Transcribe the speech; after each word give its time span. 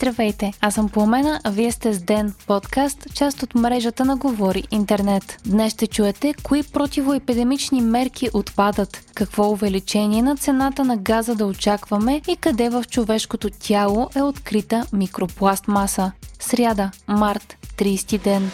Здравейте, 0.00 0.52
аз 0.60 0.74
съм 0.74 0.88
Пламена, 0.88 1.40
а 1.44 1.50
вие 1.50 1.72
сте 1.72 1.92
с 1.92 2.02
Ден, 2.02 2.34
подкаст, 2.46 3.06
част 3.14 3.42
от 3.42 3.54
мрежата 3.54 4.04
на 4.04 4.16
Говори 4.16 4.64
Интернет. 4.70 5.38
Днес 5.46 5.72
ще 5.72 5.86
чуете 5.86 6.34
кои 6.42 6.62
противоепидемични 6.62 7.80
мерки 7.80 8.28
отпадат, 8.34 9.10
какво 9.14 9.50
увеличение 9.50 10.22
на 10.22 10.36
цената 10.36 10.84
на 10.84 10.96
газа 10.96 11.34
да 11.34 11.46
очакваме 11.46 12.22
и 12.28 12.36
къде 12.36 12.68
в 12.68 12.84
човешкото 12.90 13.50
тяло 13.50 14.08
е 14.16 14.22
открита 14.22 14.86
микропластмаса. 14.92 16.12
Сряда, 16.38 16.90
март, 17.08 17.56
30 17.78 18.22
ден. 18.22 18.50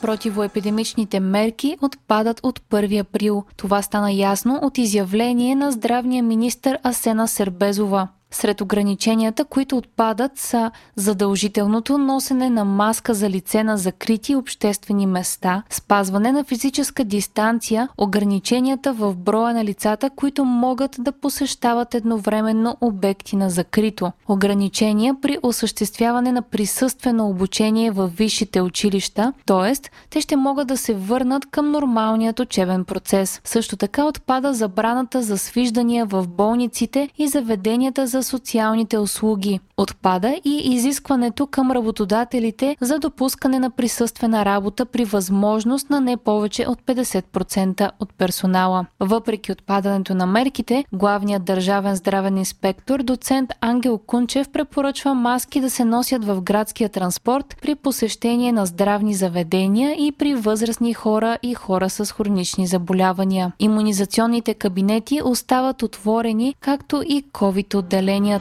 Противоепидемичните 0.00 1.20
мерки 1.20 1.76
отпадат 1.82 2.40
от 2.42 2.60
1 2.60 3.00
април. 3.00 3.44
Това 3.56 3.82
стана 3.82 4.12
ясно 4.12 4.58
от 4.62 4.78
изявление 4.78 5.54
на 5.54 5.72
здравния 5.72 6.22
министр 6.22 6.78
Асена 6.84 7.28
Сербезова. 7.28 8.08
Сред 8.30 8.60
ограниченията, 8.60 9.44
които 9.44 9.76
отпадат 9.76 10.38
са 10.38 10.70
задължителното 10.96 11.98
носене 11.98 12.50
на 12.50 12.64
маска 12.64 13.14
за 13.14 13.30
лице 13.30 13.64
на 13.64 13.76
закрити 13.76 14.36
обществени 14.36 15.06
места, 15.06 15.62
спазване 15.70 16.32
на 16.32 16.44
физическа 16.44 17.04
дистанция, 17.04 17.88
ограниченията 17.98 18.92
в 18.92 19.14
броя 19.16 19.54
на 19.54 19.64
лицата, 19.64 20.10
които 20.10 20.44
могат 20.44 20.96
да 20.98 21.12
посещават 21.12 21.94
едновременно 21.94 22.76
обекти 22.80 23.36
на 23.36 23.50
закрито, 23.50 24.12
ограничения 24.28 25.14
при 25.22 25.38
осъществяване 25.42 26.32
на 26.32 26.42
присъствено 26.42 27.28
обучение 27.28 27.90
в 27.90 28.08
висшите 28.08 28.60
училища, 28.60 29.32
т.е. 29.46 29.72
те 30.10 30.20
ще 30.20 30.36
могат 30.36 30.68
да 30.68 30.76
се 30.76 30.94
върнат 30.94 31.46
към 31.46 31.70
нормалният 31.70 32.40
учебен 32.40 32.84
процес. 32.84 33.40
Също 33.44 33.76
така 33.76 34.04
отпада 34.04 34.54
забраната 34.54 35.22
за 35.22 35.38
свиждания 35.38 36.06
в 36.06 36.28
болниците 36.28 37.08
и 37.18 37.28
заведенията 37.28 38.06
за 38.06 38.19
социалните 38.22 38.98
услуги. 38.98 39.60
Отпада 39.80 40.40
и 40.44 40.60
изискването 40.64 41.46
към 41.46 41.70
работодателите 41.70 42.76
за 42.80 42.98
допускане 42.98 43.58
на 43.58 43.70
присъствена 43.70 44.44
работа 44.44 44.86
при 44.86 45.04
възможност 45.04 45.90
на 45.90 46.00
не 46.00 46.16
повече 46.16 46.66
от 46.68 46.82
50% 46.82 47.90
от 48.00 48.14
персонала. 48.14 48.86
Въпреки 49.00 49.52
отпадането 49.52 50.14
на 50.14 50.26
мерките, 50.26 50.84
главният 50.92 51.44
държавен 51.44 51.96
здравен 51.96 52.38
инспектор 52.38 53.02
доцент 53.02 53.52
Ангел 53.60 53.98
Кунчев 53.98 54.48
препоръчва 54.48 55.14
маски 55.14 55.60
да 55.60 55.70
се 55.70 55.84
носят 55.84 56.24
в 56.24 56.40
градския 56.42 56.88
транспорт 56.88 57.56
при 57.62 57.74
посещение 57.74 58.52
на 58.52 58.66
здравни 58.66 59.14
заведения 59.14 60.06
и 60.06 60.12
при 60.12 60.34
възрастни 60.34 60.94
хора 60.94 61.38
и 61.42 61.54
хора 61.54 61.90
с 61.90 62.12
хронични 62.12 62.66
заболявания. 62.66 63.52
Имунизационните 63.58 64.54
кабинети 64.54 65.20
остават 65.24 65.82
отворени, 65.82 66.54
както 66.60 67.02
и 67.06 67.24
COVID-отделения 67.32 68.40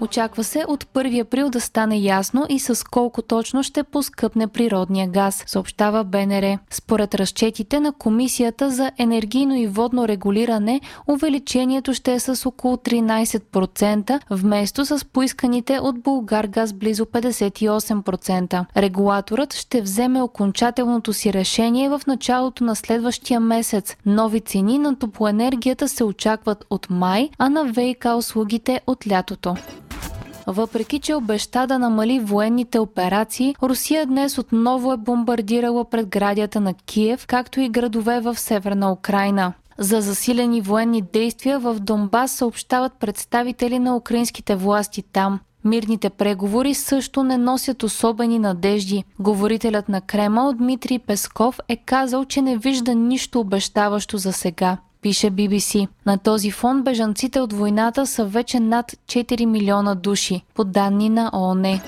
Очаква 0.00 0.44
се 0.44 0.64
от 0.68 0.84
1 0.84 1.20
април 1.20 1.50
да 1.50 1.60
стане 1.60 1.96
ясно 1.96 2.46
и 2.48 2.58
с 2.58 2.84
колко 2.90 3.22
точно 3.22 3.62
ще 3.62 3.82
поскъпне 3.82 4.46
природния 4.46 5.08
газ, 5.08 5.44
съобщава 5.46 6.04
БНР. 6.04 6.58
Според 6.70 7.14
разчетите 7.14 7.80
на 7.80 7.92
Комисията 7.92 8.70
за 8.70 8.90
енергийно 8.98 9.56
и 9.56 9.66
водно 9.66 10.08
регулиране, 10.08 10.80
увеличението 11.06 11.94
ще 11.94 12.12
е 12.12 12.20
с 12.20 12.46
около 12.46 12.76
13%, 12.76 14.20
вместо 14.30 14.84
с 14.84 15.04
поисканите 15.04 15.78
от 15.78 16.00
Булгар 16.00 16.46
газ 16.46 16.72
близо 16.72 17.04
58%. 17.04 18.64
Регулаторът 18.76 19.54
ще 19.54 19.82
вземе 19.82 20.22
окончателното 20.22 21.12
си 21.12 21.32
решение 21.32 21.88
в 21.88 22.00
началото 22.06 22.64
на 22.64 22.76
следващия 22.76 23.40
месец. 23.40 23.96
Нови 24.06 24.40
цени 24.40 24.78
на 24.78 24.98
топлоенергията 24.98 25.88
се 25.88 26.04
очакват 26.04 26.64
от 26.70 26.86
май, 26.90 27.30
а 27.38 27.48
на 27.48 27.64
ВИК 27.64 28.06
услугите 28.16 28.80
от 28.86 29.06
лятото. 29.14 29.56
Въпреки, 30.46 31.00
че 31.00 31.14
обеща 31.14 31.66
да 31.66 31.78
намали 31.78 32.20
военните 32.20 32.78
операции, 32.78 33.54
Русия 33.62 34.06
днес 34.06 34.38
отново 34.38 34.92
е 34.92 34.96
бомбардирала 34.96 35.84
предградията 35.84 36.60
на 36.60 36.74
Киев, 36.74 37.26
както 37.26 37.60
и 37.60 37.68
градове 37.68 38.20
в 38.20 38.38
северна 38.38 38.92
Украина. 38.92 39.52
За 39.78 40.00
засилени 40.00 40.60
военни 40.60 41.02
действия 41.02 41.58
в 41.58 41.74
Донбас 41.80 42.32
съобщават 42.32 42.92
представители 42.92 43.78
на 43.78 43.96
украинските 43.96 44.56
власти 44.56 45.02
там. 45.02 45.40
Мирните 45.64 46.10
преговори 46.10 46.74
също 46.74 47.22
не 47.22 47.38
носят 47.38 47.82
особени 47.82 48.38
надежди. 48.38 49.04
Говорителят 49.18 49.88
на 49.88 50.00
Кремъл 50.00 50.52
Дмитрий 50.52 50.98
Песков 50.98 51.58
е 51.68 51.76
казал, 51.76 52.24
че 52.24 52.42
не 52.42 52.56
вижда 52.56 52.94
нищо 52.94 53.40
обещаващо 53.40 54.18
за 54.18 54.32
сега 54.32 54.76
пише 55.04 55.30
BBC. 55.30 55.88
На 56.06 56.18
този 56.18 56.50
фон 56.50 56.82
бежанците 56.82 57.40
от 57.40 57.52
войната 57.52 58.06
са 58.06 58.24
вече 58.24 58.60
над 58.60 58.92
4 58.92 59.44
милиона 59.44 59.94
души, 59.94 60.42
по 60.54 60.64
данни 60.64 61.08
на 61.08 61.30
ООН. 61.34 61.80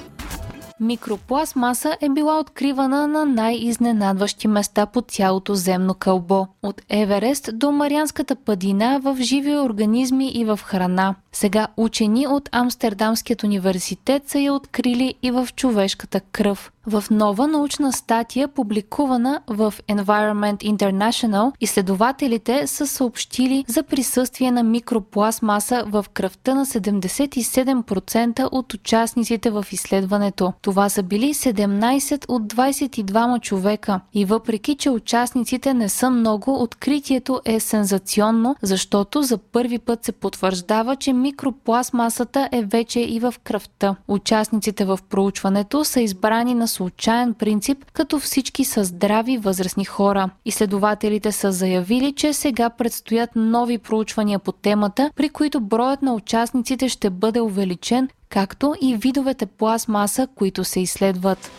Микропластмаса 0.81 1.97
е 2.01 2.09
била 2.09 2.41
откривана 2.41 3.07
на 3.07 3.25
най-изненадващи 3.25 4.49
места 4.49 4.87
по 4.87 5.01
цялото 5.01 5.55
земно 5.55 5.95
кълбо. 5.95 6.47
От 6.63 6.83
Еверест 6.89 7.51
до 7.53 7.73
Марианската 7.73 8.37
падина 8.37 9.01
в 9.03 9.17
живи 9.21 9.57
организми 9.57 10.29
и 10.29 10.45
в 10.45 10.61
храна. 10.65 11.15
Сега 11.37 11.69
учени 11.77 12.27
от 12.27 12.49
Амстердамският 12.53 13.43
университет 13.43 14.29
са 14.29 14.39
я 14.39 14.53
открили 14.53 15.15
и 15.23 15.31
в 15.31 15.49
човешката 15.57 16.21
кръв. 16.21 16.73
В 16.87 17.05
нова 17.11 17.47
научна 17.47 17.93
статия, 17.93 18.49
публикувана 18.49 19.41
в 19.47 19.75
Environment 19.89 20.77
International, 20.77 21.53
изследователите 21.61 22.67
са 22.67 22.87
съобщили 22.87 23.65
за 23.69 23.83
присъствие 23.83 24.51
на 24.51 24.63
микропластмаса 24.63 25.85
в 25.87 26.07
кръвта 26.15 26.55
на 26.55 26.67
77% 26.67 28.49
от 28.53 28.75
участниците 28.75 29.51
в 29.51 29.67
изследването. 29.73 30.53
Това 30.63 30.89
са 30.89 31.03
били 31.03 31.35
17 31.35 32.25
от 32.29 32.43
22 32.43 33.41
човека. 33.41 34.01
И 34.15 34.25
въпреки, 34.25 34.75
че 34.75 34.91
участниците 34.91 35.75
не 35.75 35.89
са 35.89 36.11
много, 36.11 36.63
откритието 36.63 37.41
е 37.45 37.61
сензационно, 37.61 38.57
защото 38.63 39.23
за 39.23 39.39
първи 39.39 39.79
път 39.79 40.05
се 40.05 40.13
потвърждава, 40.13 40.97
че 40.97 41.13
микропластмасата 41.27 42.49
е 42.53 42.63
вече 42.63 43.01
и 43.01 43.21
в 43.21 43.35
кръвта. 43.45 43.97
Участниците 44.09 44.85
в 44.85 44.99
проучването 45.11 45.85
са 45.85 46.01
избрани 46.01 46.55
на 46.55 46.69
случайен 46.69 47.35
принцип, 47.35 47.85
като 47.93 48.19
всички 48.19 48.65
са 48.65 48.85
здрави 48.85 49.39
възрастни 49.39 49.85
хора. 49.85 50.31
Изследователите 50.45 51.33
са 51.33 51.53
заявили, 51.53 52.13
че 52.13 52.33
сега 52.33 52.71
предстоят 52.71 53.31
нови 53.37 53.79
проучвания 53.79 54.39
по 54.39 54.53
темата, 54.53 55.11
при 55.17 55.29
които 55.29 55.61
броят 55.61 56.03
на 56.03 56.15
участниците 56.15 56.89
ще 56.89 57.11
бъде 57.11 57.41
увеличен, 57.41 58.09
както 58.29 58.75
и 58.81 58.97
видовете 58.97 59.47
пластмаса, 59.47 60.27
които 60.35 60.65
се 60.65 60.81
изследват. 60.81 61.51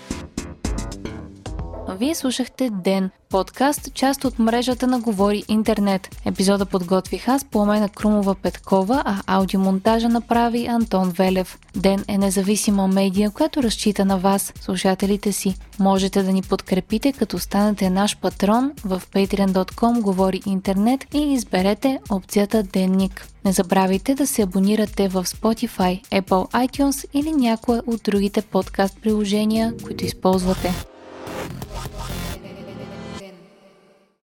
Вие 1.89 2.15
слушахте 2.15 2.69
Ден, 2.69 3.09
подкаст, 3.29 3.93
част 3.93 4.25
от 4.25 4.39
мрежата 4.39 4.87
на 4.87 4.99
Говори 4.99 5.43
Интернет. 5.47 6.15
Епизода 6.25 6.65
подготвих 6.65 7.27
аз, 7.27 7.45
Пламена 7.45 7.89
Крумова 7.89 8.35
Петкова, 8.35 9.03
а 9.05 9.21
аудиомонтажа 9.27 10.09
направи 10.09 10.65
Антон 10.65 11.09
Велев. 11.09 11.59
Ден 11.75 12.03
е 12.07 12.17
независима 12.17 12.87
медия, 12.87 13.31
която 13.31 13.63
разчита 13.63 14.05
на 14.05 14.17
вас, 14.17 14.53
слушателите 14.61 15.31
си. 15.31 15.55
Можете 15.79 16.23
да 16.23 16.31
ни 16.31 16.41
подкрепите, 16.41 17.13
като 17.13 17.39
станете 17.39 17.89
наш 17.89 18.17
патрон 18.17 18.71
в 18.85 19.01
patreon.com 19.13 20.01
Говори 20.01 20.41
Интернет 20.45 21.05
и 21.13 21.33
изберете 21.33 21.99
опцията 22.09 22.63
Денник. 22.63 23.27
Не 23.45 23.51
забравяйте 23.51 24.15
да 24.15 24.27
се 24.27 24.41
абонирате 24.41 25.07
в 25.07 25.25
Spotify, 25.25 26.01
Apple 26.03 26.67
iTunes 26.67 27.05
или 27.13 27.31
някое 27.31 27.81
от 27.87 28.01
другите 28.03 28.41
подкаст 28.41 29.01
приложения, 29.01 29.73
които 29.83 30.05
използвате. 30.05 30.96